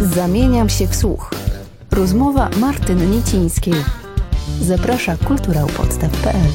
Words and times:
Zamieniam 0.00 0.68
się 0.68 0.86
w 0.86 0.96
słuch. 0.96 1.30
Rozmowa 1.90 2.50
Martyny 2.60 3.06
Niecińskiej. 3.06 3.74
Zaprasza 4.60 5.16
kulturałpodstaw.pl 5.16 6.50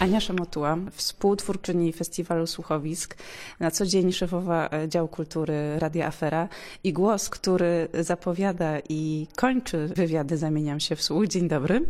Ania 0.00 0.20
Szamotuła, 0.20 0.76
współtwórczyni 0.92 1.92
Festiwalu 1.92 2.46
Słuchowisk, 2.46 3.16
na 3.60 3.70
co 3.70 3.86
dzień 3.86 4.12
szefowa 4.12 4.68
e, 4.72 4.88
działu 4.88 5.08
kultury 5.08 5.78
Radia 5.78 6.06
Afera 6.06 6.48
i 6.84 6.92
głos, 6.92 7.28
który 7.28 7.88
zapowiada 8.00 8.78
i 8.88 9.26
kończy 9.36 9.88
wywiady 9.96 10.36
Zamieniam 10.36 10.80
się 10.80 10.96
w 10.96 11.02
słuch. 11.02 11.26
Dzień 11.26 11.48
dobry. 11.48 11.80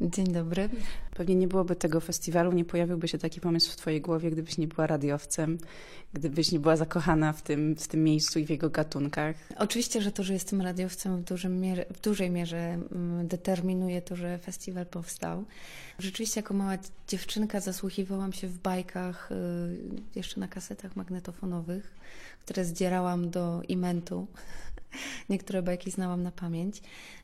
Dzień 0.00 0.26
dobry. 0.26 0.68
Pewnie 1.20 1.34
nie 1.34 1.48
byłoby 1.48 1.76
tego 1.76 2.00
festiwalu, 2.00 2.52
nie 2.52 2.64
pojawiłby 2.64 3.08
się 3.08 3.18
taki 3.18 3.40
pomysł 3.40 3.72
w 3.72 3.76
twojej 3.76 4.00
głowie, 4.00 4.30
gdybyś 4.30 4.58
nie 4.58 4.68
była 4.68 4.86
radiowcem, 4.86 5.58
gdybyś 6.12 6.52
nie 6.52 6.60
była 6.60 6.76
zakochana 6.76 7.32
w 7.32 7.42
tym, 7.42 7.76
w 7.76 7.88
tym 7.88 8.04
miejscu 8.04 8.38
i 8.38 8.44
w 8.46 8.50
jego 8.50 8.70
gatunkach. 8.70 9.36
Oczywiście, 9.56 10.02
że 10.02 10.12
to, 10.12 10.22
że 10.22 10.32
jestem 10.32 10.60
radiowcem 10.60 11.24
w, 11.24 11.44
mierze, 11.48 11.84
w 11.94 12.00
dużej 12.00 12.30
mierze 12.30 12.58
mm, 12.58 13.28
determinuje 13.28 14.02
to, 14.02 14.16
że 14.16 14.38
festiwal 14.38 14.86
powstał. 14.86 15.44
Rzeczywiście 15.98 16.40
jako 16.40 16.54
mała 16.54 16.78
dziewczynka 17.08 17.60
zasłuchiwałam 17.60 18.32
się 18.32 18.48
w 18.48 18.58
bajkach, 18.58 19.32
y, 19.32 19.34
jeszcze 20.14 20.40
na 20.40 20.48
kasetach 20.48 20.96
magnetofonowych, 20.96 21.94
które 22.44 22.64
zdzierałam 22.64 23.30
do 23.30 23.62
imentu. 23.68 24.26
Niektóre 25.28 25.62
bajki 25.62 25.90
znałam 25.90 26.22
na 26.22 26.30
pamięć, 26.30 26.82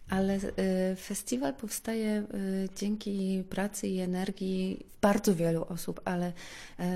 ale 0.09 0.37
y, 0.37 0.97
festiwal 0.97 1.55
powstaje 1.55 2.25
y, 2.35 2.69
dzięki 2.77 3.45
pracy 3.51 3.89
i 3.89 3.99
energii 3.99 4.87
bardzo 5.01 5.35
wielu 5.35 5.65
osób, 5.69 6.01
ale 6.05 6.33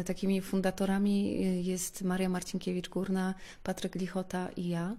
takimi 0.07 0.41
fundatorami 0.41 1.65
jest 1.65 2.03
Maria 2.03 2.29
Marcinkiewicz-Górna, 2.29 3.35
Patryk 3.63 3.95
Lichota 3.95 4.49
i 4.57 4.69
ja. 4.69 4.97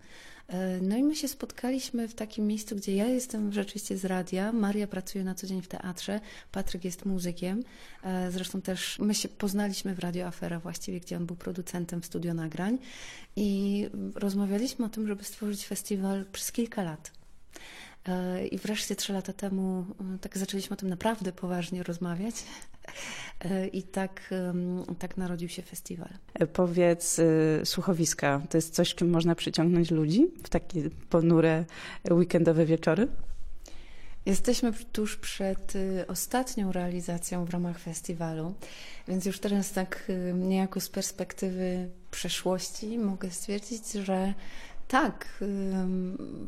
E, 0.52 0.82
no 0.82 0.98
i 0.98 1.04
my 1.04 1.16
się 1.16 1.28
spotkaliśmy 1.28 2.08
w 2.08 2.14
takim 2.14 2.48
miejscu, 2.48 2.76
gdzie 2.76 2.96
ja 2.96 3.06
jestem 3.06 3.54
rzeczywiście 3.54 3.98
z 3.98 4.06
radia, 4.06 4.52
Maria 4.52 4.88
pracuje 4.88 5.24
na 5.24 5.36
co 5.36 5.48
dzień 5.48 5.62
w 5.62 5.68
teatrze, 5.68 6.20
Patryk 6.52 6.86
jest 6.86 7.06
muzykiem. 7.06 7.64
E, 8.04 8.32
zresztą 8.32 8.62
też 8.62 9.00
my 9.00 9.16
się 9.16 9.30
poznaliśmy 9.30 9.96
w 9.96 10.00
Radio 10.00 10.28
Afera 10.28 10.60
właściwie, 10.60 11.00
gdzie 11.00 11.18
on 11.18 11.26
był 11.26 11.36
producentem 11.36 12.02
w 12.02 12.06
studio 12.06 12.34
nagrań 12.34 12.78
i 13.36 13.90
rozmawialiśmy 14.16 14.86
o 14.86 14.90
tym, 14.90 15.08
żeby 15.08 15.24
stworzyć 15.24 15.68
festiwal 15.68 16.26
przez 16.32 16.52
kilka 16.52 16.84
lat. 16.84 17.21
E, 18.08 18.48
I 18.48 18.58
wreszcie 18.58 18.96
trzy 18.96 19.14
lata 19.14 19.34
temu 19.34 19.86
tak 20.22 20.38
zaczęliśmy 20.38 20.74
o 20.74 20.78
tym 20.78 20.90
naprawdę 20.90 21.32
poważnie 21.32 21.84
rozmawiać. 21.84 22.36
E, 23.40 23.68
I 23.68 23.84
tak, 23.84 24.34
tak 25.00 25.18
narodził 25.18 25.50
się 25.50 25.62
festiwal. 25.62 26.10
E, 26.34 26.48
powiedz, 26.48 27.22
słuchowiska 27.64 28.42
to 28.50 28.58
jest 28.58 28.74
coś, 28.74 28.96
czym 28.96 29.10
można 29.10 29.36
przyciągnąć 29.36 29.92
ludzi 29.92 30.28
w 30.44 30.50
takie 30.50 30.90
ponure 31.10 31.66
weekendowe 32.12 32.66
wieczory? 32.66 33.08
Jesteśmy 34.26 34.74
tuż 34.92 35.18
przed 35.18 35.76
y, 35.76 36.06
ostatnią 36.08 36.72
realizacją 36.72 37.46
w 37.46 37.50
ramach 37.50 37.80
festiwalu, 37.80 38.54
więc 39.08 39.26
już 39.26 39.40
teraz 39.40 39.72
tak 39.72 40.04
y, 40.10 40.34
niejako 40.34 40.80
z 40.80 40.90
perspektywy 40.90 41.90
przeszłości 42.12 42.98
mogę 42.98 43.32
stwierdzić, 43.32 43.92
że 43.92 44.34
tak, 44.92 45.28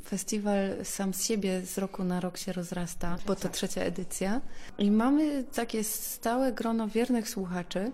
festiwal 0.06 0.86
sam 0.86 1.14
z 1.14 1.26
siebie 1.26 1.62
z 1.66 1.78
roku 1.78 2.04
na 2.04 2.20
rok 2.20 2.38
się 2.38 2.54
rozrasta, 2.54 3.18
bo 3.28 3.36
to 3.36 3.50
trzecia 3.50 3.82
edycja. 3.82 4.42
I 4.78 4.92
mamy 4.92 5.44
takie 5.44 5.84
stałe 5.84 6.52
grono 6.52 6.88
wiernych 6.88 7.30
słuchaczy. 7.30 7.92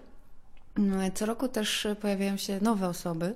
Mm, 0.77 1.11
co 1.13 1.25
roku 1.25 1.47
też 1.47 1.87
pojawiają 2.01 2.37
się 2.37 2.59
nowe 2.61 2.87
osoby. 2.87 3.33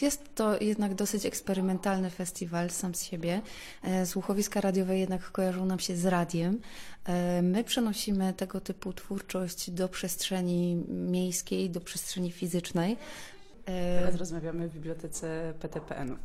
Jest 0.00 0.34
to 0.34 0.60
jednak 0.60 0.94
dosyć 0.94 1.26
eksperymentalny 1.26 2.10
festiwal 2.10 2.70
sam 2.70 2.94
z 2.94 3.02
siebie. 3.02 3.40
E, 3.82 4.06
słuchowiska 4.06 4.60
radiowe 4.60 4.98
jednak 4.98 5.32
kojarzą 5.32 5.66
nam 5.66 5.78
się 5.78 5.96
z 5.96 6.06
radiem. 6.06 6.60
E, 7.04 7.42
my 7.42 7.64
przenosimy 7.64 8.32
tego 8.32 8.60
typu 8.60 8.92
twórczość 8.92 9.70
do 9.70 9.88
przestrzeni 9.88 10.76
miejskiej, 10.88 11.70
do 11.70 11.80
przestrzeni 11.80 12.32
fizycznej. 12.32 12.96
Teraz 13.64 14.14
rozmawiamy 14.14 14.68
w 14.68 14.74
bibliotece 14.74 15.54
PTPN-u. 15.60 16.16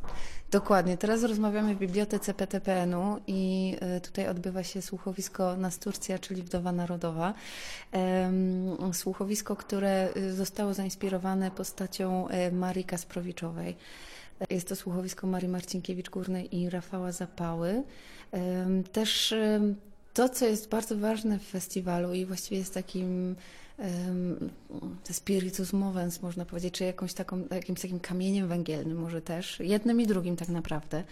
Dokładnie, 0.50 0.96
teraz 0.96 1.22
rozmawiamy 1.22 1.74
w 1.74 1.78
bibliotece 1.78 2.34
PTPN-u 2.34 3.20
i 3.26 3.76
e, 3.80 4.00
tutaj 4.00 4.28
odbywa 4.28 4.62
się 4.62 4.82
słuchowisko 4.82 5.56
Nasturcja, 5.56 6.18
czyli 6.18 6.42
Wdowa 6.42 6.72
Narodowa. 6.72 7.34
Słuchowisko, 8.92 9.56
które 9.56 10.08
e, 10.14 10.32
zostało 10.32 10.74
zainspirowane 10.74 11.50
postacią 11.50 12.28
e, 12.28 12.52
Marii 12.52 12.84
Kasprowiczowej. 12.84 13.76
Jest 14.50 14.68
to 14.68 14.76
słuchowisko 14.76 15.26
Marii 15.26 15.48
Marcinkiewicz-Górnej 15.48 16.54
i 16.54 16.70
Rafała 16.70 17.12
Zapały. 17.12 17.82
Też 18.92 19.34
to, 20.14 20.28
co 20.28 20.46
jest 20.46 20.68
bardzo 20.68 20.96
ważne 20.96 21.38
w 21.38 21.42
festiwalu 21.42 22.14
i 22.14 22.24
właściwie 22.26 22.58
jest 22.58 22.74
takim 22.74 23.36
spiritus 25.10 25.72
movens, 25.72 26.22
można 26.22 26.44
powiedzieć, 26.44 26.74
czy 26.74 26.84
jakąś 26.84 27.14
taką, 27.14 27.44
jakimś 27.50 27.80
takim 27.80 28.00
kamieniem 28.00 28.48
węgielnym 28.48 28.98
może 28.98 29.22
też, 29.22 29.60
jednym 29.60 30.00
i 30.00 30.06
drugim 30.06 30.36
tak 30.36 30.48
naprawdę, 30.48 31.04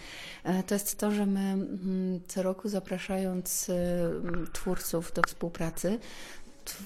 e, 0.45 0.63
to 0.63 0.75
jest 0.75 0.99
to, 0.99 1.13
że 1.13 1.27
my 1.27 1.41
mm, 1.41 2.21
co 2.29 2.43
roku 2.43 2.69
zapraszając 2.69 3.71
twórców 4.53 5.13
do 5.13 5.23
współpracy, 5.23 5.99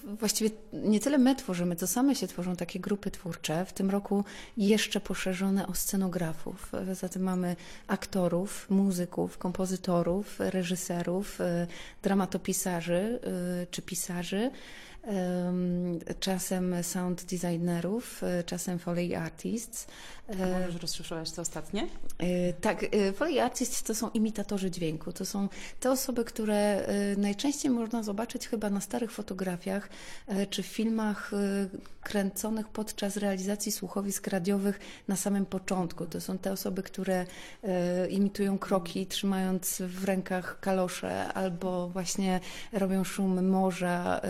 właściwie 0.04 0.50
nie 0.72 1.00
tyle 1.00 1.18
my 1.18 1.36
tworzymy, 1.36 1.76
to 1.76 1.86
same 1.86 2.14
się 2.14 2.26
tworzą 2.26 2.56
takie 2.56 2.80
grupy 2.80 3.10
twórcze. 3.10 3.64
W 3.64 3.72
tym 3.72 3.90
roku 3.90 4.24
jeszcze 4.56 5.00
poszerzone 5.00 5.66
o 5.66 5.74
scenografów. 5.74 6.72
Zatem 6.92 7.22
mamy 7.22 7.56
aktorów, 7.86 8.70
muzyków, 8.70 9.38
kompozytorów, 9.38 10.40
reżyserów, 10.40 11.40
e, 11.40 11.66
dramatopisarzy 12.02 13.20
e, 13.62 13.66
czy 13.70 13.82
pisarzy 13.82 14.50
czasem 16.20 16.82
sound 16.82 17.24
designerów, 17.24 18.22
e, 18.22 18.44
czasem 18.44 18.78
foley 18.78 19.14
artists. 19.14 19.86
A 20.28 20.60
możesz 20.60 20.82
rozszyfrować 20.82 21.32
to 21.32 21.42
ostatnie? 21.42 21.88
E, 22.18 22.52
tak, 22.52 22.84
e, 22.84 23.12
foley 23.12 23.40
artists 23.40 23.82
to 23.82 23.94
są 23.94 24.10
imitatorzy 24.10 24.70
dźwięku. 24.70 25.12
To 25.12 25.24
są 25.24 25.48
te 25.80 25.90
osoby, 25.90 26.24
które 26.24 26.86
najczęściej 27.16 27.70
można 27.70 28.02
zobaczyć 28.02 28.48
chyba 28.48 28.70
na 28.70 28.80
starych 28.80 29.12
fotografiach 29.12 29.88
czy 30.50 30.62
filmach 30.62 31.30
kręconych 32.02 32.68
podczas 32.68 33.16
realizacji 33.16 33.72
słuchowisk 33.72 34.26
radiowych 34.26 34.80
na 35.08 35.16
samym 35.16 35.46
początku. 35.46 36.06
To 36.06 36.20
są 36.20 36.38
te 36.38 36.52
osoby, 36.52 36.82
które 36.82 37.26
imitują 38.10 38.58
kroki, 38.58 39.06
trzymając 39.06 39.82
w 39.82 40.04
rękach 40.04 40.60
kalosze 40.60 41.32
albo 41.32 41.88
właśnie 41.88 42.40
robią 42.72 43.04
szum 43.04 43.48
morza, 43.48 44.20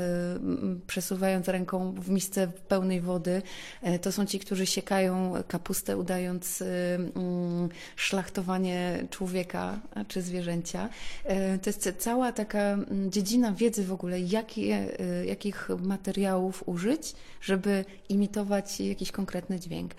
przesuwając 0.87 1.49
ręką 1.49 1.93
w 1.93 2.11
misce 2.11 2.49
pełnej 2.69 3.01
wody. 3.01 3.43
E, 3.83 3.99
to 3.99 4.13
są 4.13 4.27
ci, 4.27 4.39
którzy 4.39 4.67
siekają 4.67 5.33
kapustę, 5.49 5.97
udając 5.97 6.63
e, 6.63 6.67
mm, 6.95 7.69
szlachtowanie 7.97 9.07
człowieka 9.11 9.81
czy 10.09 10.23
zwierzęcia. 10.23 10.89
E, 11.25 11.59
to 11.59 11.71
jest 11.71 11.93
cała 11.99 12.33
taka 12.33 12.59
mm, 12.59 13.11
dziedzina 13.11 13.53
wiedzy 13.53 13.85
w 13.85 13.93
ogóle, 13.93 14.21
jakie, 14.21 14.87
jakich 15.27 15.69
materiałów 15.79 16.63
użyć, 16.67 17.15
żeby 17.41 17.85
imitować 18.09 18.81
jakiś 18.81 19.13
konkretny 19.13 19.61
dźwięk. 19.61 19.95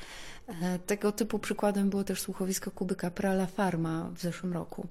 Tego 0.86 1.12
typu 1.12 1.40
przykładem 1.40 1.90
było 1.90 2.04
też 2.04 2.22
słuchowisko 2.22 2.72
Kuby 2.72 2.96
Kaprala 2.96 3.46
Farma 3.46 4.10
w 4.16 4.22
zeszłym 4.22 4.54
roku 4.54 4.88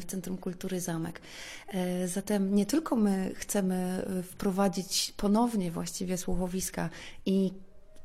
w 0.00 0.04
Centrum 0.04 0.36
Kultury 0.36 0.80
Zamek. 0.80 1.20
E, 1.68 2.08
zatem 2.08 2.54
nie 2.54 2.66
tylko 2.66 2.96
my 2.96 3.32
chcemy 3.34 3.74
e, 3.74 4.22
wprowadzić 4.22 5.14
ponownie 5.16 5.70
właściwie 5.70 6.18
słuchowiska 6.18 6.90
i 7.26 7.52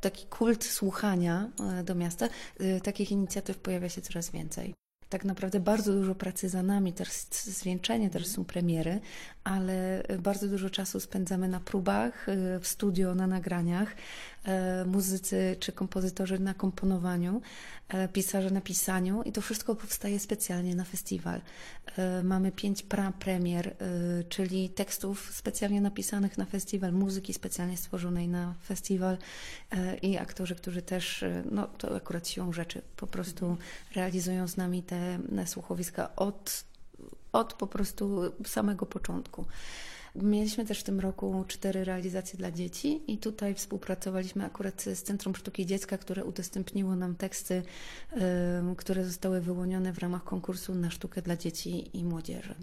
taki 0.01 0.25
kult 0.25 0.63
słuchania 0.63 1.49
e, 1.79 1.83
do 1.83 1.95
miasta, 1.95 2.29
takich 2.83 3.11
inicjatyw 3.11 3.57
pojawia 3.57 3.89
się 3.89 4.01
coraz 4.01 4.29
więcej. 4.31 4.73
Tak 5.09 5.25
naprawdę 5.25 5.59
bardzo 5.59 5.93
dużo 5.93 6.16
pracy 6.16 6.49
za 6.49 6.63
nami, 6.63 6.93
teraz 6.93 7.27
zwieńczenie, 7.43 8.09
też 8.09 8.28
są 8.28 8.45
premiery, 8.45 8.99
ale 9.43 10.03
bardzo 10.19 10.47
dużo 10.47 10.69
czasu 10.69 10.99
spędzamy 10.99 11.47
na 11.47 11.59
próbach, 11.59 12.28
w 12.61 12.67
studio, 12.67 13.16
na 13.16 13.28
nagraniach, 13.28 13.95
muzycy 14.85 15.55
czy 15.59 15.71
kompozytorzy 15.71 16.39
na 16.39 16.53
komponowaniu, 16.53 17.41
e, 17.87 18.07
pisarze 18.07 18.51
na 18.51 18.61
pisaniu 18.61 19.23
i 19.23 19.31
to 19.31 19.41
wszystko 19.41 19.75
powstaje 19.75 20.19
specjalnie 20.19 20.75
na 20.75 20.83
festiwal. 20.83 21.41
E, 21.97 22.23
mamy 22.23 22.51
pięć 22.51 22.83
pra-premier, 22.83 23.75
czyli 24.29 24.69
tekstów 24.69 25.31
specjalnie 25.33 25.81
napisanych 25.81 26.37
na 26.37 26.45
festiwal, 26.45 26.93
muzyki 26.93 27.33
specjalnie 27.33 27.77
stworzonej 27.77 28.27
na 28.27 28.53
festiwal 28.65 29.17
i 30.01 30.17
aktorzy, 30.17 30.55
którzy 30.55 30.81
też, 30.81 31.25
no 31.51 31.67
to 31.67 31.95
akurat 31.95 32.27
siłą 32.27 32.53
rzeczy, 32.53 32.81
po 32.95 33.07
prostu 33.07 33.57
realizują 33.95 34.47
z 34.47 34.57
nami 34.57 34.83
te 34.83 35.19
słuchowiska 35.45 36.15
od, 36.15 36.63
od 37.31 37.53
po 37.53 37.67
prostu 37.67 38.21
samego 38.45 38.85
początku. 38.85 39.45
Mieliśmy 40.22 40.66
też 40.66 40.79
w 40.79 40.84
tym 40.84 41.00
roku 41.00 41.46
cztery 41.47 41.84
realizacje 41.84 42.38
dla 42.38 42.52
dzieci 42.52 43.02
i 43.08 43.17
tutaj 43.17 43.56
współpracowaliśmy 43.56 44.46
akurat 44.46 44.82
z 44.82 45.03
Centrum 45.03 45.35
Sztuki 45.35 45.66
Dziecka, 45.66 45.97
które 45.97 46.26
udostępniło 46.26 46.96
nam 46.96 47.16
teksty, 47.16 47.64
które 48.78 49.06
zostały 49.06 49.41
wyłonione 49.41 49.94
w 49.94 50.00
ramach 50.00 50.23
konkursu 50.23 50.76
na 50.76 50.91
sztukę 50.91 51.22
dla 51.22 51.38
dzieci 51.38 51.97
i 51.97 52.03
młodzieży. 52.03 52.56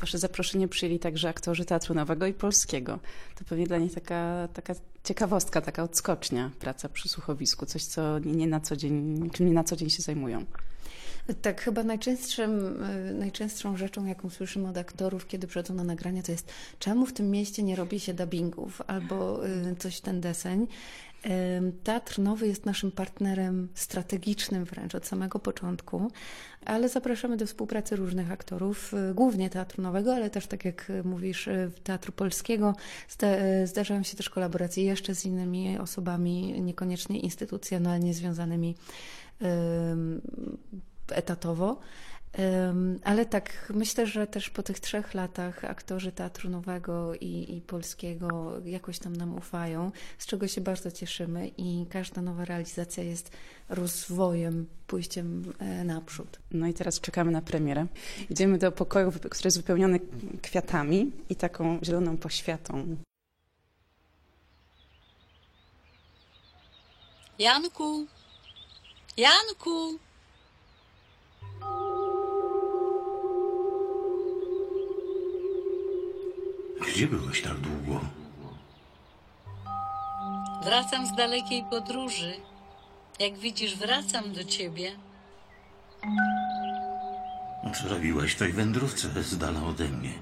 Wasze 0.00 0.18
zaproszenie 0.18 0.68
przyjęli 0.68 0.98
także 0.98 1.28
aktorzy 1.28 1.64
Teatru 1.64 1.94
Nowego 1.94 2.26
i 2.26 2.34
Polskiego. 2.34 2.98
To 3.38 3.44
pewnie 3.44 3.66
dla 3.66 3.78
nich 3.78 3.94
taka, 3.94 4.48
taka 4.52 4.74
ciekawostka, 5.04 5.60
taka 5.60 5.82
odskocznia, 5.82 6.50
praca 6.60 6.88
przy 6.88 7.08
słuchowisku, 7.08 7.66
coś, 7.66 7.84
co 7.84 8.18
nie 8.18 8.46
na 8.46 8.60
co 8.60 8.76
dzień, 8.76 9.30
czym 9.30 9.46
nie 9.46 9.52
na 9.52 9.64
co 9.64 9.76
dzień 9.76 9.90
się 9.90 10.02
zajmują. 10.02 10.44
Tak, 11.34 11.60
chyba 11.60 11.82
najczęstszym, 11.82 12.82
y, 12.84 13.14
najczęstszą 13.14 13.76
rzeczą, 13.76 14.04
jaką 14.04 14.30
słyszymy 14.30 14.68
od 14.68 14.76
aktorów, 14.76 15.26
kiedy 15.26 15.46
przychodzą 15.46 15.74
na 15.74 15.84
nagrania, 15.84 16.22
to 16.22 16.32
jest 16.32 16.52
czemu 16.78 17.06
w 17.06 17.12
tym 17.12 17.30
mieście 17.30 17.62
nie 17.62 17.76
robi 17.76 18.00
się 18.00 18.14
dubbingów 18.14 18.82
albo 18.86 19.46
y, 19.46 19.76
coś 19.78 20.00
ten 20.00 20.20
deseń. 20.20 20.66
Teatr 21.84 22.18
Nowy 22.18 22.46
jest 22.46 22.66
naszym 22.66 22.90
partnerem 22.90 23.68
strategicznym 23.74 24.64
wręcz 24.64 24.94
od 24.94 25.06
samego 25.06 25.38
początku, 25.38 26.10
ale 26.64 26.88
zapraszamy 26.88 27.36
do 27.36 27.46
współpracy 27.46 27.96
różnych 27.96 28.32
aktorów, 28.32 28.94
y, 28.94 29.14
głównie 29.14 29.50
Teatru 29.50 29.82
Nowego, 29.82 30.14
ale 30.14 30.30
też, 30.30 30.46
tak 30.46 30.64
jak 30.64 30.92
mówisz, 31.04 31.48
Teatru 31.84 32.12
Polskiego. 32.12 32.74
Zdarzają 33.64 34.02
się 34.02 34.16
też 34.16 34.30
kolaboracje 34.30 34.84
jeszcze 34.84 35.14
z 35.14 35.24
innymi 35.24 35.78
osobami, 35.78 36.60
niekoniecznie 36.60 37.20
instytucjonalnie 37.20 38.14
związanymi 38.14 38.74
etatowo. 41.12 41.80
Ale 43.04 43.26
tak, 43.26 43.72
myślę, 43.74 44.06
że 44.06 44.26
też 44.26 44.50
po 44.50 44.62
tych 44.62 44.80
trzech 44.80 45.14
latach 45.14 45.64
aktorzy 45.64 46.12
Teatru 46.12 46.50
Nowego 46.50 47.14
i, 47.14 47.56
i, 47.56 47.60
Polskiego 47.60 48.52
jakoś 48.64 48.98
tam 48.98 49.16
nam 49.16 49.36
ufają, 49.36 49.92
z 50.18 50.26
czego 50.26 50.48
się 50.48 50.60
bardzo 50.60 50.90
cieszymy 50.90 51.50
i 51.56 51.86
każda 51.90 52.22
nowa 52.22 52.44
realizacja 52.44 53.02
jest 53.02 53.30
rozwojem, 53.68 54.66
pójściem 54.86 55.52
e, 55.58 55.84
naprzód. 55.84 56.38
No 56.50 56.66
i 56.66 56.74
teraz 56.74 57.00
czekamy 57.00 57.30
na 57.30 57.42
premierę. 57.42 57.86
Idziemy 58.30 58.58
do 58.58 58.72
pokoju, 58.72 59.12
który 59.12 59.46
jest 59.46 59.56
wypełniony 59.56 60.00
kwiatami 60.42 61.12
i 61.28 61.36
taką 61.36 61.78
zieloną 61.82 62.16
poświatą. 62.16 62.96
Janku! 67.38 68.06
Janku! 69.16 70.07
Gdzie 76.98 77.06
byłeś 77.06 77.42
tak 77.42 77.60
długo? 77.60 78.00
Wracam 80.64 81.06
z 81.06 81.16
dalekiej 81.16 81.64
podróży. 81.70 82.32
Jak 83.18 83.38
widzisz, 83.38 83.76
wracam 83.76 84.32
do 84.32 84.44
ciebie. 84.44 84.96
W 88.28 88.34
tej 88.38 88.52
wędrówce 88.52 89.22
z 89.22 89.38
dala 89.38 89.62
ode 89.64 89.88
mnie? 89.88 90.12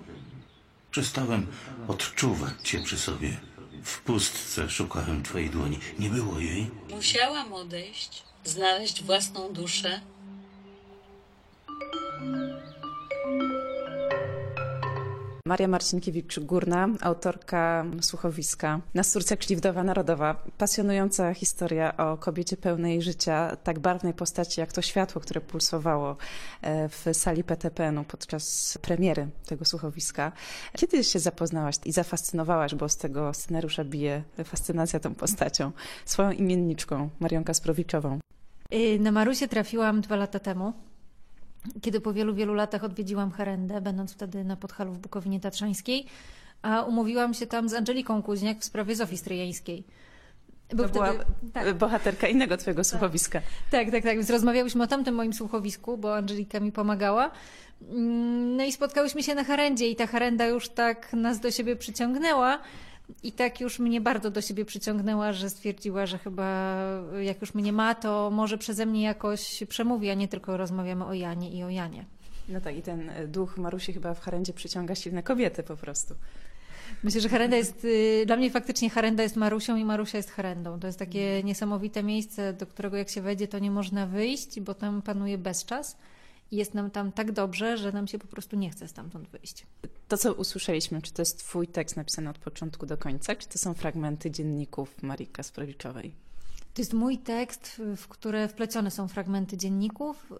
Przestałem 0.90 1.46
odczuwać 1.88 2.52
cię 2.62 2.82
przy 2.82 2.99
sobie. 2.99 3.37
W 3.84 4.00
pustce 4.00 4.70
szukałem 4.70 5.23
twojej 5.23 5.50
dłoni. 5.50 5.78
Nie 5.99 6.11
było 6.11 6.40
jej? 6.40 6.70
Musiałam 6.90 7.52
odejść, 7.52 8.23
znaleźć 8.44 9.02
własną 9.02 9.52
duszę. 9.52 10.00
Maria 15.46 15.69
Marcinkiewicz-Górna, 15.69 16.88
autorka 17.00 17.84
słuchowiska 18.00 18.81
Nasturcja 18.94 19.37
czyli 19.37 19.56
Wdowa 19.56 19.84
Narodowa. 19.84 20.43
Pasjonująca 20.58 21.34
historia 21.34 21.96
o 21.96 22.16
kobiecie 22.16 22.56
pełnej 22.56 23.02
życia, 23.02 23.56
tak 23.56 23.78
barwnej 23.78 24.14
postaci 24.14 24.60
jak 24.60 24.72
to 24.72 24.82
światło, 24.82 25.20
które 25.20 25.40
pulsowało 25.40 26.16
e, 26.62 26.88
w 26.88 27.04
sali 27.12 27.44
PTPN-u 27.44 28.04
podczas 28.04 28.78
premiery 28.82 29.28
tego 29.46 29.64
słuchowiska. 29.64 30.32
Kiedy 30.76 31.04
się 31.04 31.19
zapoznałaś 31.19 31.76
i 31.84 31.92
zafascynowałaś, 31.92 32.75
bo 32.75 32.88
z 32.88 32.96
tego 32.96 33.34
scenariusza 33.34 33.84
bije 33.84 34.22
fascynacja 34.44 35.00
tą 35.00 35.14
postacią, 35.14 35.72
swoją 36.04 36.31
imienniczką, 36.31 37.10
Marią 37.20 37.44
Kasprowiczową? 37.44 38.19
Y, 38.75 38.99
na 39.00 39.12
Marusię 39.12 39.49
trafiłam 39.49 40.00
dwa 40.00 40.16
lata 40.16 40.38
temu 40.38 40.72
kiedy 41.80 42.00
po 42.00 42.12
wielu, 42.12 42.34
wielu 42.34 42.54
latach 42.54 42.84
odwiedziłam 42.84 43.30
Herendę, 43.30 43.80
będąc 43.80 44.12
wtedy 44.12 44.44
na 44.44 44.56
Podhalu 44.56 44.92
w 44.92 44.98
Bukowinie 44.98 45.40
Tatrzańskiej, 45.40 46.06
a 46.62 46.82
umówiłam 46.82 47.34
się 47.34 47.46
tam 47.46 47.68
z 47.68 47.74
Angeliką 47.74 48.22
Kuźniak 48.22 48.58
w 48.58 48.64
sprawie 48.64 48.96
Zofii 48.96 49.18
Stryjeńskiej. 49.18 49.84
Był 50.68 50.84
to 50.84 50.92
była 50.92 51.12
tak. 51.52 51.78
bohaterka 51.78 52.28
innego 52.28 52.56
twojego 52.56 52.82
tak. 52.82 52.86
słuchowiska. 52.86 53.40
Tak, 53.70 53.90
tak, 53.90 54.02
tak. 54.02 54.30
Rozmawiałyśmy 54.30 54.84
o 54.84 54.86
tamtym 54.86 55.14
moim 55.14 55.32
słuchowisku, 55.32 55.98
bo 55.98 56.16
Angelika 56.16 56.60
mi 56.60 56.72
pomagała. 56.72 57.30
Mm, 57.82 58.56
no 58.56 58.64
i 58.64 58.72
spotkałyśmy 58.72 59.22
się 59.22 59.34
na 59.34 59.44
Herendzie 59.44 59.90
i 59.90 59.96
ta 59.96 60.06
Herenda 60.06 60.46
już 60.46 60.68
tak 60.68 61.12
nas 61.12 61.40
do 61.40 61.50
siebie 61.50 61.76
przyciągnęła, 61.76 62.58
i 63.22 63.32
tak 63.32 63.60
już 63.60 63.78
mnie 63.78 64.00
bardzo 64.00 64.30
do 64.30 64.40
siebie 64.40 64.64
przyciągnęła, 64.64 65.32
że 65.32 65.50
stwierdziła, 65.50 66.06
że 66.06 66.18
chyba 66.18 66.76
jak 67.22 67.40
już 67.40 67.54
mnie 67.54 67.72
ma, 67.72 67.94
to 67.94 68.30
może 68.30 68.58
przeze 68.58 68.86
mnie 68.86 69.02
jakoś 69.02 69.64
przemówi, 69.68 70.10
a 70.10 70.14
nie 70.14 70.28
tylko 70.28 70.56
rozmawiamy 70.56 71.04
o 71.04 71.14
Janie 71.14 71.50
i 71.50 71.62
o 71.62 71.70
Janie. 71.70 72.04
No 72.48 72.60
tak, 72.60 72.76
i 72.76 72.82
ten 72.82 73.10
duch 73.28 73.58
Marusi 73.58 73.92
chyba 73.92 74.14
w 74.14 74.20
Harendzie 74.20 74.52
przyciąga 74.52 74.94
silne 74.94 75.22
kobiety 75.22 75.62
po 75.62 75.76
prostu. 75.76 76.14
Myślę, 77.02 77.20
że 77.20 77.28
Harenda 77.28 77.56
jest, 77.56 77.84
y, 77.84 78.24
dla 78.26 78.36
mnie 78.36 78.50
faktycznie 78.50 78.90
Harenda 78.90 79.22
jest 79.22 79.36
Marusią 79.36 79.76
i 79.76 79.84
Marusia 79.84 80.18
jest 80.18 80.30
Harendą. 80.30 80.80
To 80.80 80.86
jest 80.86 80.98
takie 80.98 81.42
niesamowite 81.42 82.02
miejsce, 82.02 82.52
do 82.52 82.66
którego 82.66 82.96
jak 82.96 83.08
się 83.08 83.22
wejdzie, 83.22 83.48
to 83.48 83.58
nie 83.58 83.70
można 83.70 84.06
wyjść, 84.06 84.60
bo 84.60 84.74
tam 84.74 85.02
panuje 85.02 85.38
bezczas 85.38 85.96
jest 86.52 86.75
nam 86.75 86.90
tam 86.90 87.12
tak 87.12 87.32
dobrze, 87.32 87.76
że 87.76 87.93
nam 87.93 88.06
się 88.06 88.19
po 88.19 88.26
prostu 88.26 88.56
nie 88.56 88.70
chce 88.70 88.88
stamtąd 88.88 89.28
wyjść. 89.28 89.66
To, 90.08 90.16
co 90.16 90.34
usłyszeliśmy, 90.34 91.02
czy 91.02 91.12
to 91.12 91.22
jest 91.22 91.38
Twój 91.38 91.69
tekst 91.69 91.96
napisany 91.96 92.31
od 92.31 92.38
początku 92.38 92.87
do 92.87 92.96
końca, 92.96 93.34
czy 93.34 93.48
to 93.48 93.58
są 93.58 93.75
fragmenty 93.75 94.31
dzienników 94.31 95.02
Marii 95.02 95.26
Kasprowiczowej? 95.26 96.12
To 96.75 96.82
jest 96.82 96.93
mój 96.93 97.19
tekst, 97.19 97.82
w 97.96 98.08
który 98.08 98.48
wplecione 98.48 98.90
są 98.90 99.08
fragmenty 99.08 99.56
dzienników 99.56 100.32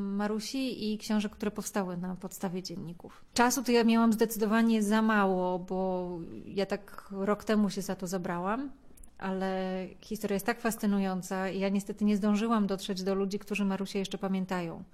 Marusi 0.00 0.92
i 0.92 0.98
książek, 0.98 1.32
które 1.32 1.50
powstały 1.50 1.96
na 1.96 2.16
podstawie 2.16 2.62
dzienników. 2.62 3.24
Czasu 3.34 3.62
to 3.62 3.72
ja 3.72 3.84
miałam 3.84 4.12
zdecydowanie 4.12 4.82
za 4.82 5.02
mało, 5.02 5.58
bo 5.58 6.10
ja 6.44 6.66
tak 6.66 7.08
rok 7.10 7.44
temu 7.44 7.70
się 7.70 7.82
za 7.82 7.96
to 7.96 8.06
zabrałam, 8.06 8.70
ale 9.18 9.86
historia 10.00 10.34
jest 10.34 10.46
tak 10.46 10.60
fascynująca 10.60 11.48
i 11.48 11.60
ja 11.60 11.68
niestety 11.68 12.04
nie 12.04 12.16
zdążyłam 12.16 12.66
dotrzeć 12.66 13.02
do 13.02 13.14
ludzi, 13.14 13.38
którzy 13.38 13.64
Marusię 13.64 13.98
jeszcze 13.98 14.18
pamiętają 14.18 14.84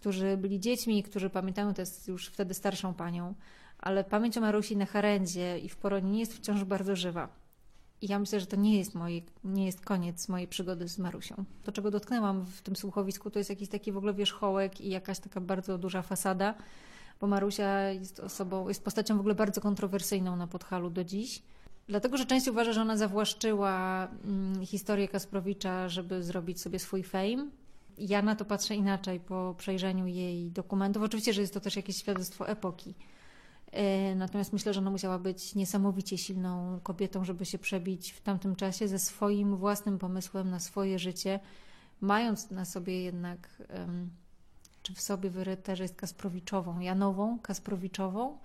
którzy 0.00 0.36
byli 0.36 0.60
dziećmi, 0.60 1.02
którzy 1.02 1.30
pamiętają, 1.30 1.74
to 1.74 1.82
jest 1.82 2.08
już 2.08 2.26
wtedy 2.26 2.54
starszą 2.54 2.94
panią, 2.94 3.34
ale 3.78 4.04
pamięć 4.04 4.38
o 4.38 4.40
Marusi 4.40 4.76
na 4.76 4.86
Harendzie 4.86 5.58
i 5.58 5.68
w 5.68 5.76
Poroninie 5.76 6.20
jest 6.20 6.34
wciąż 6.34 6.64
bardzo 6.64 6.96
żywa. 6.96 7.28
I 8.02 8.06
ja 8.08 8.18
myślę, 8.18 8.40
że 8.40 8.46
to 8.46 8.56
nie 8.56 8.78
jest, 8.78 8.94
moje, 8.94 9.20
nie 9.44 9.66
jest 9.66 9.84
koniec 9.84 10.28
mojej 10.28 10.48
przygody 10.48 10.88
z 10.88 10.98
Marusią. 10.98 11.44
To, 11.62 11.72
czego 11.72 11.90
dotknęłam 11.90 12.44
w 12.44 12.62
tym 12.62 12.76
słuchowisku, 12.76 13.30
to 13.30 13.38
jest 13.38 13.50
jakiś 13.50 13.68
taki 13.68 13.92
w 13.92 13.96
ogóle 13.96 14.14
wierzchołek 14.14 14.80
i 14.80 14.90
jakaś 14.90 15.18
taka 15.18 15.40
bardzo 15.40 15.78
duża 15.78 16.02
fasada, 16.02 16.54
bo 17.20 17.26
Marusia 17.26 17.90
jest 17.90 18.20
osobą, 18.20 18.68
jest 18.68 18.84
postacią 18.84 19.16
w 19.16 19.20
ogóle 19.20 19.34
bardzo 19.34 19.60
kontrowersyjną 19.60 20.36
na 20.36 20.46
Podhalu 20.46 20.90
do 20.90 21.04
dziś. 21.04 21.42
Dlatego, 21.88 22.16
że 22.16 22.26
część 22.26 22.48
uważa, 22.48 22.72
że 22.72 22.82
ona 22.82 22.96
zawłaszczyła 22.96 24.08
mm, 24.24 24.66
historię 24.66 25.08
Kasprowicza, 25.08 25.88
żeby 25.88 26.22
zrobić 26.22 26.60
sobie 26.60 26.78
swój 26.78 27.02
fame, 27.02 27.46
ja 28.08 28.22
na 28.22 28.36
to 28.36 28.44
patrzę 28.44 28.74
inaczej 28.74 29.20
po 29.20 29.54
przejrzeniu 29.58 30.06
jej 30.06 30.50
dokumentów. 30.50 31.02
Oczywiście, 31.02 31.32
że 31.32 31.40
jest 31.40 31.54
to 31.54 31.60
też 31.60 31.76
jakieś 31.76 31.96
świadectwo 31.96 32.48
epoki. 32.48 32.94
E, 33.72 34.14
natomiast 34.14 34.52
myślę, 34.52 34.74
że 34.74 34.80
ona 34.80 34.90
musiała 34.90 35.18
być 35.18 35.54
niesamowicie 35.54 36.18
silną 36.18 36.80
kobietą, 36.82 37.24
żeby 37.24 37.44
się 37.44 37.58
przebić 37.58 38.12
w 38.12 38.20
tamtym 38.20 38.56
czasie 38.56 38.88
ze 38.88 38.98
swoim 38.98 39.56
własnym 39.56 39.98
pomysłem 39.98 40.50
na 40.50 40.60
swoje 40.60 40.98
życie, 40.98 41.40
mając 42.00 42.50
na 42.50 42.64
sobie 42.64 43.02
jednak, 43.02 43.62
czy 44.82 44.94
w 44.94 45.00
sobie 45.00 45.30
wyryte, 45.30 45.76
że 45.76 45.84
jest 45.84 45.96
Kasprowiczową, 45.96 46.80
Janową 46.80 47.38
Kasprowiczową, 47.38 48.38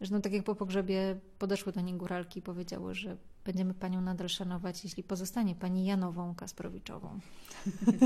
że 0.00 0.14
no 0.14 0.20
tak 0.20 0.32
jak 0.32 0.44
po 0.44 0.54
pogrzebie 0.54 1.16
podeszły 1.38 1.72
do 1.72 1.80
niej 1.80 1.94
góralki 1.94 2.38
i 2.38 2.42
powiedziały, 2.42 2.94
że 2.94 3.16
będziemy 3.44 3.74
panią 3.74 4.00
nadal 4.00 4.28
szanować, 4.28 4.84
jeśli 4.84 5.02
pozostanie 5.02 5.54
pani 5.54 5.84
Janową 5.84 6.34
Kasprowiczową. 6.34 7.20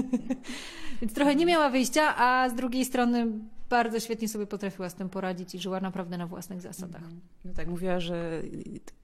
Więc 1.00 1.14
trochę 1.14 1.35
nie 1.35 1.47
miała 1.47 1.71
wyjścia, 1.71 2.16
a 2.16 2.49
z 2.49 2.55
drugiej 2.55 2.85
strony 2.85 3.26
bardzo 3.69 4.00
świetnie 4.00 4.28
sobie 4.28 4.47
potrafiła 4.47 4.88
z 4.88 4.95
tym 4.95 5.09
poradzić 5.09 5.55
i 5.55 5.59
żyła 5.59 5.81
naprawdę 5.81 6.19
na 6.19 6.26
własnych 6.26 6.61
zasadach. 6.61 7.02
Mhm. 7.02 7.21
No 7.45 7.52
tak, 7.52 7.69
mówiła, 7.69 8.00
że 8.00 8.43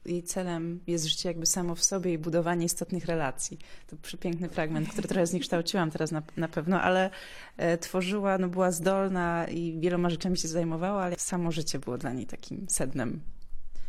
jej 0.04 0.22
celem 0.22 0.80
jest 0.86 1.04
życie 1.04 1.28
jakby 1.28 1.46
samo 1.46 1.74
w 1.74 1.84
sobie 1.84 2.12
i 2.12 2.18
budowanie 2.18 2.66
istotnych 2.66 3.06
relacji. 3.06 3.58
To 3.86 3.96
przepiękny 3.96 4.48
fragment, 4.48 4.88
który 4.88 5.08
trochę 5.08 5.26
zniekształciłam 5.26 5.90
teraz 5.90 6.10
na, 6.12 6.22
na 6.36 6.48
pewno, 6.48 6.80
ale 6.80 7.10
e, 7.56 7.78
tworzyła, 7.78 8.38
no 8.38 8.48
była 8.48 8.70
zdolna 8.70 9.46
i 9.48 9.78
wieloma 9.80 10.10
rzeczami 10.10 10.38
się 10.38 10.48
zajmowała, 10.48 11.02
ale 11.02 11.16
samo 11.18 11.52
życie 11.52 11.78
było 11.78 11.98
dla 11.98 12.12
niej 12.12 12.26
takim 12.26 12.66
sednem 12.68 13.20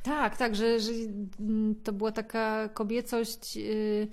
Tak, 0.04 0.38
tak, 0.38 0.56
że, 0.56 0.80
że 0.80 0.92
mm, 1.40 1.76
to 1.84 1.94
była 1.94 2.12
taka 2.12 2.70
kobiecość 2.70 3.56
yy, 3.56 4.08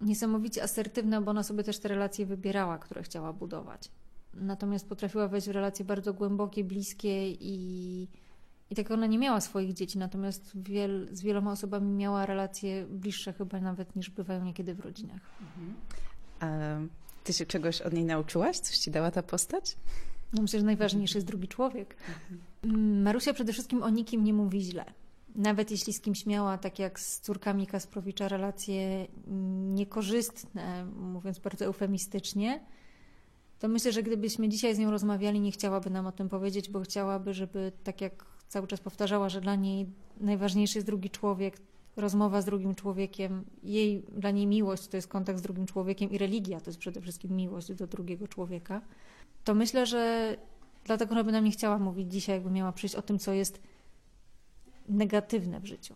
niesamowicie 0.00 0.62
asertywna, 0.62 1.20
bo 1.20 1.30
ona 1.30 1.42
sobie 1.42 1.64
też 1.64 1.78
te 1.78 1.88
relacje 1.88 2.26
wybierała, 2.26 2.78
które 2.78 3.02
chciała 3.02 3.32
budować. 3.32 3.90
Natomiast 4.34 4.88
potrafiła 4.88 5.28
wejść 5.28 5.46
w 5.46 5.50
relacje 5.50 5.84
bardzo 5.84 6.14
głębokie, 6.14 6.64
bliskie 6.64 7.30
i, 7.30 8.08
i 8.70 8.74
tak 8.74 8.90
ona 8.90 9.06
nie 9.06 9.18
miała 9.18 9.40
swoich 9.40 9.72
dzieci, 9.72 9.98
natomiast 9.98 10.50
wiel, 10.54 11.08
z 11.12 11.22
wieloma 11.22 11.52
osobami 11.52 11.92
miała 11.92 12.26
relacje 12.26 12.86
bliższe 12.86 13.32
chyba 13.32 13.60
nawet 13.60 13.96
niż 13.96 14.10
bywają 14.10 14.44
niekiedy 14.44 14.74
w 14.74 14.80
rodzinach. 14.80 15.20
A 16.40 16.48
ty 17.24 17.32
się 17.32 17.46
czegoś 17.46 17.80
od 17.80 17.92
niej 17.92 18.04
nauczyłaś? 18.04 18.58
Coś 18.58 18.78
ci 18.78 18.90
dała 18.90 19.10
ta 19.10 19.22
postać? 19.22 19.76
No 20.32 20.42
myślę, 20.42 20.58
że 20.60 20.66
najważniejszy 20.66 21.18
jest 21.18 21.26
drugi 21.26 21.48
człowiek. 21.48 21.96
Mm, 22.62 23.02
Marusia 23.02 23.32
przede 23.32 23.52
wszystkim 23.52 23.82
o 23.82 23.90
nikim 23.90 24.24
nie 24.24 24.32
mówi 24.32 24.60
źle. 24.60 24.84
Nawet 25.34 25.70
jeśli 25.70 25.92
z 25.92 26.00
kimś 26.00 26.26
miała, 26.26 26.58
tak 26.58 26.78
jak 26.78 27.00
z 27.00 27.20
córkami 27.20 27.66
Kasprowicza, 27.66 28.28
relacje 28.28 29.06
niekorzystne, 29.74 30.84
mówiąc 30.84 31.38
bardzo 31.38 31.64
eufemistycznie, 31.64 32.60
to 33.58 33.68
myślę, 33.68 33.92
że 33.92 34.02
gdybyśmy 34.02 34.48
dzisiaj 34.48 34.74
z 34.74 34.78
nią 34.78 34.90
rozmawiali, 34.90 35.40
nie 35.40 35.52
chciałaby 35.52 35.90
nam 35.90 36.06
o 36.06 36.12
tym 36.12 36.28
powiedzieć, 36.28 36.70
bo 36.70 36.80
chciałaby, 36.80 37.34
żeby 37.34 37.72
tak 37.84 38.00
jak 38.00 38.24
cały 38.48 38.66
czas 38.66 38.80
powtarzała, 38.80 39.28
że 39.28 39.40
dla 39.40 39.54
niej 39.54 39.86
najważniejszy 40.20 40.78
jest 40.78 40.86
drugi 40.86 41.10
człowiek, 41.10 41.58
rozmowa 41.96 42.42
z 42.42 42.44
drugim 42.44 42.74
człowiekiem, 42.74 43.44
jej, 43.62 44.02
dla 44.16 44.30
niej 44.30 44.46
miłość 44.46 44.86
to 44.86 44.96
jest 44.96 45.08
kontakt 45.08 45.38
z 45.38 45.42
drugim 45.42 45.66
człowiekiem 45.66 46.10
i 46.10 46.18
religia 46.18 46.60
to 46.60 46.70
jest 46.70 46.78
przede 46.78 47.00
wszystkim 47.00 47.36
miłość 47.36 47.74
do 47.74 47.86
drugiego 47.86 48.28
człowieka, 48.28 48.80
to 49.44 49.54
myślę, 49.54 49.86
że 49.86 50.36
dlatego 50.84 51.12
ona 51.12 51.24
by 51.24 51.32
nam 51.32 51.44
nie 51.44 51.50
chciała 51.50 51.78
mówić 51.78 52.12
dzisiaj, 52.12 52.34
jakby 52.34 52.50
miała 52.50 52.72
przyjść 52.72 52.94
o 52.94 53.02
tym, 53.02 53.18
co 53.18 53.32
jest 53.32 53.60
negatywne 54.88 55.60
w 55.60 55.66
życiu. 55.66 55.94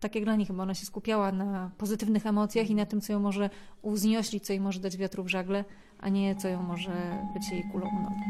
Tak 0.00 0.14
jak 0.14 0.24
dla 0.24 0.36
niej 0.36 0.46
chyba 0.46 0.62
ona 0.62 0.74
się 0.74 0.86
skupiała 0.86 1.32
na 1.32 1.70
pozytywnych 1.78 2.26
emocjach 2.26 2.70
i 2.70 2.74
na 2.74 2.86
tym, 2.86 3.00
co 3.00 3.12
ją 3.12 3.20
może 3.20 3.50
uznioślić, 3.82 4.44
co 4.46 4.52
jej 4.52 4.60
może 4.60 4.80
dać 4.80 4.96
wiatru 4.96 5.24
w 5.24 5.28
żagle, 5.28 5.64
a 5.98 6.08
nie 6.08 6.36
co 6.36 6.48
ją 6.48 6.62
może 6.62 7.18
być 7.34 7.50
jej 7.50 7.64
kulą 7.72 7.86
u 7.86 8.02
nogi. 8.02 8.22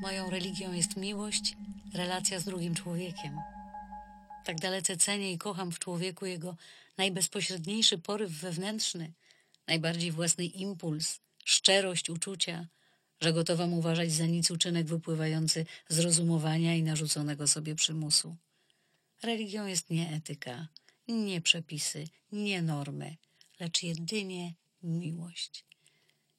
Moją 0.00 0.30
religią 0.30 0.72
jest 0.72 0.96
miłość, 0.96 1.56
relacja 1.94 2.40
z 2.40 2.44
drugim 2.44 2.74
człowiekiem. 2.74 3.38
Tak 4.44 4.60
dalece 4.60 4.96
cenię 4.96 5.32
i 5.32 5.38
kocham 5.38 5.72
w 5.72 5.78
człowieku 5.78 6.26
jego 6.26 6.56
najbezpośredniejszy 6.98 7.98
poryw 7.98 8.30
wewnętrzny, 8.30 9.12
najbardziej 9.66 10.12
własny 10.12 10.46
impuls, 10.46 11.20
szczerość 11.44 12.10
uczucia, 12.10 12.66
że 13.20 13.32
gotowam 13.32 13.74
uważać 13.74 14.12
za 14.12 14.26
nic 14.26 14.50
uczynek 14.50 14.86
wypływający 14.86 15.66
z 15.88 15.98
rozumowania 15.98 16.74
i 16.74 16.82
narzuconego 16.82 17.48
sobie 17.48 17.74
przymusu. 17.74 18.36
Religią 19.22 19.66
jest 19.66 19.90
nie 19.90 20.10
etyka, 20.10 20.68
nie 21.08 21.40
przepisy, 21.40 22.04
nie 22.32 22.62
normy, 22.62 23.16
lecz 23.60 23.82
jedynie 23.82 24.54
miłość. 24.82 25.64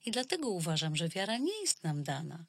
I 0.05 0.11
dlatego 0.11 0.49
uważam, 0.49 0.95
że 0.95 1.09
wiara 1.09 1.37
nie 1.37 1.61
jest 1.61 1.83
nam 1.83 2.03
dana. 2.03 2.45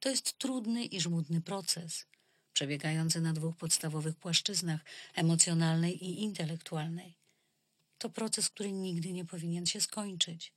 To 0.00 0.08
jest 0.08 0.38
trudny 0.38 0.84
i 0.84 1.00
żmudny 1.00 1.40
proces, 1.40 2.06
przebiegający 2.52 3.20
na 3.20 3.32
dwóch 3.32 3.56
podstawowych 3.56 4.16
płaszczyznach 4.16 4.80
emocjonalnej 5.14 6.04
i 6.04 6.22
intelektualnej. 6.22 7.16
To 7.98 8.10
proces, 8.10 8.50
który 8.50 8.72
nigdy 8.72 9.12
nie 9.12 9.24
powinien 9.24 9.66
się 9.66 9.80
skończyć. 9.80 10.52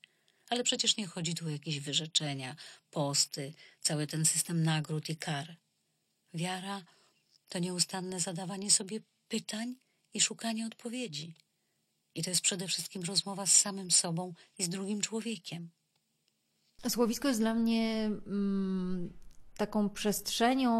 Ale 0.50 0.64
przecież 0.64 0.98
nie 0.98 1.08
chodzi 1.08 1.36
tu 1.36 1.46
o 1.46 1.50
jakieś 1.50 1.80
wyrzeczenia, 1.80 2.56
posty, 2.92 3.54
cały 3.82 4.08
ten 4.08 4.26
system 4.26 4.64
nagród 4.64 5.10
i 5.10 5.18
kar. 5.18 5.56
Wiara 6.34 6.84
to 7.50 7.60
nieustanne 7.60 8.20
zadawanie 8.20 8.72
sobie 8.72 9.00
pytań 9.28 9.76
i 10.14 10.22
szukanie 10.22 10.66
odpowiedzi. 10.66 11.36
I 12.16 12.24
to 12.24 12.30
jest 12.30 12.42
przede 12.42 12.68
wszystkim 12.68 13.04
rozmowa 13.04 13.46
z 13.46 13.54
samym 13.54 13.92
sobą 13.92 14.34
i 14.58 14.64
z 14.64 14.70
drugim 14.70 15.02
człowiekiem. 15.02 15.70
Słowisko 16.90 17.28
jest 17.28 17.40
dla 17.40 17.54
mnie 17.54 18.06
mm, 18.06 19.23
taką 19.58 19.90
przestrzenią, 19.90 20.74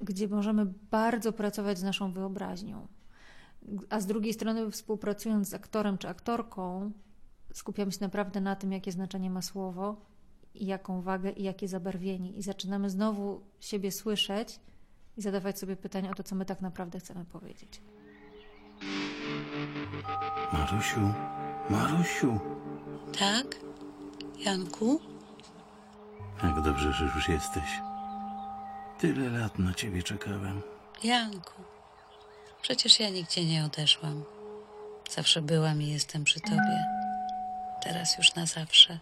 gdzie 0.00 0.28
możemy 0.28 0.66
bardzo 0.90 1.32
pracować 1.32 1.78
z 1.78 1.82
naszą 1.82 2.12
wyobraźnią. 2.12 2.86
A 3.90 4.00
z 4.00 4.06
drugiej 4.06 4.34
strony, 4.34 4.70
współpracując 4.70 5.48
z 5.48 5.54
aktorem 5.54 5.98
czy 5.98 6.08
aktorką, 6.08 6.92
skupiamy 7.54 7.92
się 7.92 7.98
naprawdę 8.00 8.40
na 8.40 8.56
tym, 8.56 8.72
jakie 8.72 8.92
znaczenie 8.92 9.30
ma 9.30 9.42
słowo 9.42 9.96
i 10.54 10.66
jaką 10.66 11.02
wagę 11.02 11.30
i 11.30 11.42
jakie 11.42 11.68
zabarwienie. 11.68 12.32
I 12.32 12.42
zaczynamy 12.42 12.90
znowu 12.90 13.40
siebie 13.60 13.92
słyszeć 13.92 14.60
i 15.16 15.22
zadawać 15.22 15.58
sobie 15.58 15.76
pytania 15.76 16.10
o 16.10 16.14
to, 16.14 16.22
co 16.22 16.34
my 16.34 16.44
tak 16.44 16.60
naprawdę 16.60 16.98
chcemy 16.98 17.24
powiedzieć. 17.24 17.80
Marusiu, 20.52 21.00
Marusiu, 21.70 22.38
Tak? 23.18 23.56
Janku? 24.38 25.00
Jak 26.42 26.62
dobrze, 26.62 26.92
że 26.92 27.04
już 27.04 27.28
jesteś. 27.28 27.80
Tyle 28.98 29.38
lat 29.38 29.58
na 29.58 29.74
ciebie 29.74 30.02
czekałem. 30.02 30.62
Janku, 31.04 31.62
przecież 32.62 33.00
ja 33.00 33.10
nigdzie 33.10 33.44
nie 33.44 33.64
odeszłam. 33.64 34.24
Zawsze 35.10 35.42
byłam 35.42 35.82
i 35.82 35.88
jestem 35.88 36.24
przy 36.24 36.40
tobie. 36.40 36.84
Teraz 37.82 38.18
już 38.18 38.34
na 38.34 38.46
zawsze. 38.46 38.98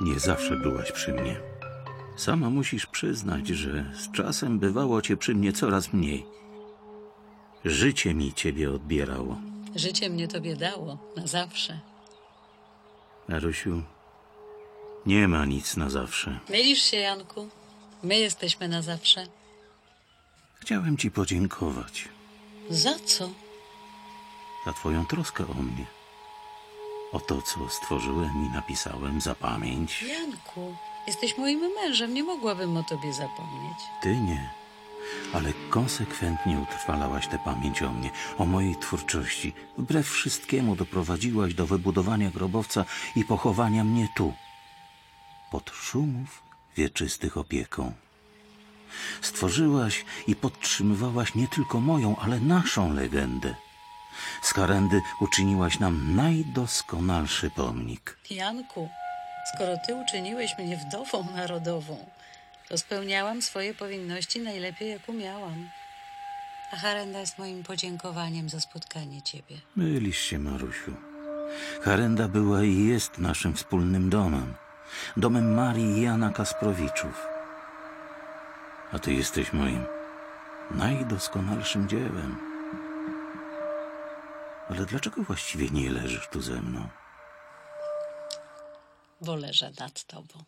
Nie 0.00 0.18
zawsze 0.20 0.56
byłaś 0.56 0.92
przy 0.92 1.12
mnie. 1.12 1.36
Sama 2.16 2.50
musisz 2.50 2.86
przyznać, 2.86 3.48
że 3.48 3.84
z 3.94 4.10
czasem 4.12 4.58
bywało 4.58 5.02
cię 5.02 5.16
przy 5.16 5.34
mnie 5.34 5.52
coraz 5.52 5.92
mniej. 5.92 6.26
Życie 7.64 8.14
mi 8.14 8.32
ciebie 8.34 8.70
odbierało. 8.70 9.36
Życie 9.76 10.10
mnie 10.10 10.28
tobie 10.28 10.56
dało 10.56 10.98
na 11.16 11.26
zawsze. 11.26 11.80
Marusiu, 13.28 13.82
nie 15.06 15.28
ma 15.28 15.44
nic 15.44 15.76
na 15.76 15.90
zawsze. 15.90 16.38
Mylisz 16.48 16.82
się, 16.82 16.96
Janku. 16.96 17.48
My 18.02 18.18
jesteśmy 18.18 18.68
na 18.68 18.82
zawsze. 18.82 19.26
Chciałem 20.60 20.96
ci 20.96 21.10
podziękować 21.10 22.08
Za 22.70 22.94
co? 23.06 23.30
za 24.66 24.72
twoją 24.72 25.06
troskę 25.06 25.44
o 25.48 25.54
mnie. 25.54 25.86
O 27.12 27.20
to, 27.20 27.42
co 27.42 27.68
stworzyłem 27.68 28.46
i 28.46 28.54
napisałem 28.54 29.20
za 29.20 29.34
pamięć. 29.34 30.02
Janku, 30.02 30.76
jesteś 31.06 31.38
moim 31.38 31.60
mężem, 31.74 32.14
nie 32.14 32.24
mogłabym 32.24 32.76
o 32.76 32.82
tobie 32.82 33.12
zapomnieć. 33.12 33.78
Ty 34.02 34.16
nie, 34.16 34.50
ale 35.32 35.52
konsekwentnie 35.70 36.58
utrwalałaś 36.58 37.26
tę 37.28 37.38
pamięć 37.44 37.82
o 37.82 37.92
mnie, 37.92 38.10
o 38.38 38.44
mojej 38.44 38.76
twórczości. 38.76 39.52
Wbrew 39.78 40.08
wszystkiemu 40.10 40.76
doprowadziłaś 40.76 41.54
do 41.54 41.66
wybudowania 41.66 42.30
grobowca 42.30 42.84
i 43.16 43.24
pochowania 43.24 43.84
mnie 43.84 44.08
tu, 44.16 44.32
pod 45.50 45.70
szumów 45.70 46.42
wieczystych 46.76 47.36
opieką. 47.36 47.92
Stworzyłaś 49.22 50.04
i 50.26 50.36
podtrzymywałaś 50.36 51.34
nie 51.34 51.48
tylko 51.48 51.80
moją, 51.80 52.16
ale 52.16 52.40
naszą 52.40 52.94
legendę. 52.94 53.54
Z 54.42 54.52
Karendy 54.52 55.00
uczyniłaś 55.20 55.78
nam 55.78 56.16
najdoskonalszy 56.16 57.50
pomnik. 57.50 58.18
Janku, 58.30 58.88
skoro 59.54 59.76
ty 59.86 59.94
uczyniłeś 59.94 60.58
mnie 60.58 60.76
wdową 60.76 61.26
narodową, 61.34 62.10
to 62.68 62.78
spełniałam 62.78 63.42
swoje 63.42 63.74
powinności 63.74 64.40
najlepiej, 64.40 64.90
jak 64.90 65.08
umiałam. 65.08 65.68
A 66.72 66.76
Harenda 66.76 67.20
jest 67.20 67.38
moim 67.38 67.62
podziękowaniem 67.62 68.48
za 68.48 68.60
spotkanie 68.60 69.22
ciebie. 69.22 69.56
Mylisz 69.76 70.18
się, 70.18 70.38
Marusiu. 70.38 70.94
Harenda 71.82 72.28
była 72.28 72.64
i 72.64 72.84
jest 72.84 73.18
naszym 73.18 73.54
wspólnym 73.54 74.10
domem. 74.10 74.54
Domem 75.16 75.54
Marii 75.54 75.98
i 75.98 76.02
Jana 76.02 76.30
Kasprowiczów. 76.30 77.26
A 78.92 78.98
ty 78.98 79.14
jesteś 79.14 79.52
moim 79.52 79.86
najdoskonalszym 80.70 81.88
dziełem. 81.88 82.36
Ale 84.70 84.86
dlaczego 84.86 85.22
właściwie 85.22 85.70
nie 85.70 85.90
leżysz 85.90 86.28
tu 86.28 86.40
ze 86.40 86.62
mną? 86.62 86.88
Bo 89.20 89.36
leżę 89.36 89.70
nad 89.80 90.04
tobą. 90.04 90.44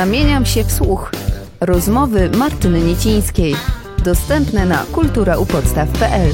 Zamieniam 0.00 0.46
się 0.46 0.64
w 0.64 0.72
słuch. 0.72 1.12
Rozmowy 1.60 2.30
Martyny 2.30 2.80
Niecińskiej. 2.80 3.56
Dostępne 4.04 4.66
na 4.66 4.84
kulturaupodstaw.pl 4.92 6.30